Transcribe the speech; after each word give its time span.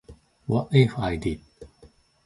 What 0.47 0.69
if 0.71 0.97
I 0.97 1.15
did? 1.17 1.41